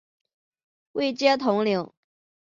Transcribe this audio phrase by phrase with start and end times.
[0.93, 1.91] 位阶统领。